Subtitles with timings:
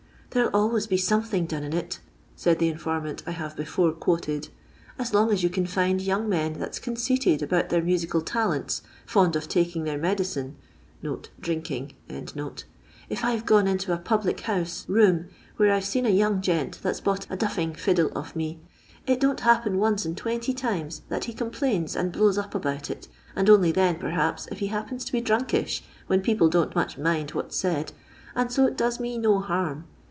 [0.33, 1.99] "There *ll always be some thing done in it,"
[2.37, 4.47] said the informant I have before quoted,
[4.97, 8.81] "as long as you can find young men Uiat 's conceited about their musical talents,
[9.05, 10.55] fond of taking their medicine
[11.41, 11.95] (drinking).
[13.09, 15.25] If I've gone into a public house room
[15.57, 18.61] where I 've seen a young gent that 's bought a duffing fiddle of me,
[19.05, 22.89] it don't happen once in twenty times that he com plains and blows up about
[22.89, 26.97] it, and only then, perhaps, if he happens to be drunkish, when people don't much
[26.97, 27.91] mind what 's said,
[28.33, 29.83] and so it does me no harm.